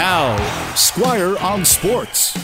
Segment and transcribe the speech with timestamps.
[0.00, 2.34] Now, Squire on Sports.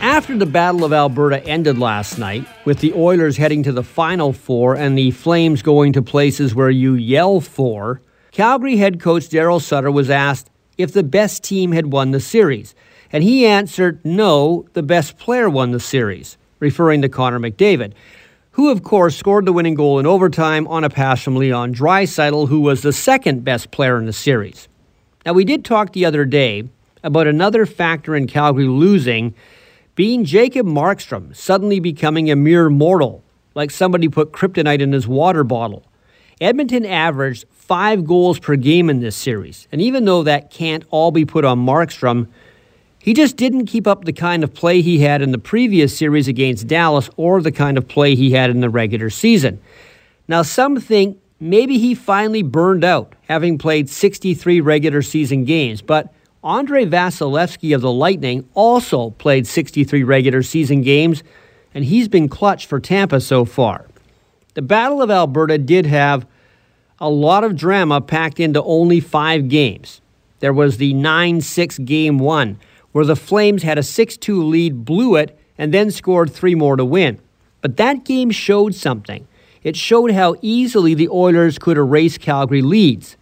[0.00, 4.32] After the Battle of Alberta ended last night, with the Oilers heading to the Final
[4.32, 8.00] Four and the Flames going to places where you yell for,
[8.30, 12.76] Calgary head coach Darryl Sutter was asked if the best team had won the series.
[13.12, 17.92] And he answered, no, the best player won the series, referring to Connor McDavid,
[18.52, 22.46] who, of course, scored the winning goal in overtime on a pass from Leon Draisaitl,
[22.46, 24.68] who was the second best player in the series.
[25.26, 26.68] Now, we did talk the other day
[27.02, 29.34] about another factor in Calgary losing
[29.94, 33.22] being Jacob Markstrom suddenly becoming a mere mortal,
[33.54, 35.84] like somebody put kryptonite in his water bottle.
[36.40, 41.10] Edmonton averaged five goals per game in this series, and even though that can't all
[41.10, 42.28] be put on Markstrom,
[42.98, 46.28] he just didn't keep up the kind of play he had in the previous series
[46.28, 49.60] against Dallas or the kind of play he had in the regular season.
[50.28, 56.12] Now, some think maybe he finally burned out, having played 63 regular season games, but
[56.42, 61.22] Andrei Vasilevskiy of the Lightning also played 63 regular season games,
[61.74, 63.86] and he's been clutch for Tampa so far.
[64.54, 66.26] The Battle of Alberta did have
[66.98, 70.00] a lot of drama packed into only five games.
[70.38, 72.58] There was the 9 6 game one,
[72.92, 76.76] where the Flames had a 6 2 lead, blew it, and then scored three more
[76.76, 77.20] to win.
[77.60, 79.28] But that game showed something.
[79.62, 83.18] It showed how easily the Oilers could erase Calgary leads.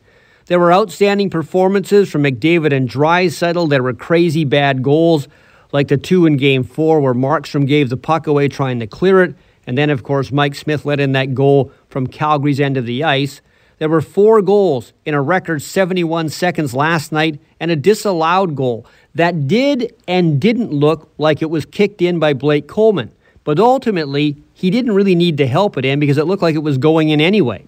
[0.48, 3.68] There were outstanding performances from McDavid and Draisaitl.
[3.68, 5.28] There were crazy bad goals,
[5.72, 9.22] like the two in Game 4 where Markstrom gave the puck away trying to clear
[9.22, 9.34] it.
[9.66, 13.04] And then, of course, Mike Smith let in that goal from Calgary's end of the
[13.04, 13.42] ice.
[13.76, 18.86] There were four goals in a record 71 seconds last night and a disallowed goal
[19.14, 23.12] that did and didn't look like it was kicked in by Blake Coleman.
[23.44, 26.60] But ultimately, he didn't really need to help it in because it looked like it
[26.60, 27.66] was going in anyway.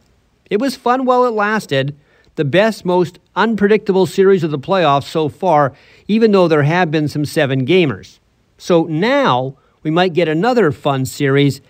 [0.48, 1.94] It was fun while it lasted
[2.40, 5.74] the best, most unpredictable series of the playoffs so far,
[6.08, 8.18] even though there have been some seven gamers.
[8.56, 11.60] So now we might get another fun series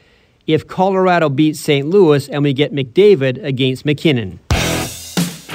[0.46, 1.88] if Colorado beats St.
[1.88, 4.38] Louis and we get McDavid against MacKinnon.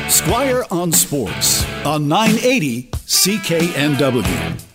[0.09, 4.74] Squire on Sports on 980 CKNW.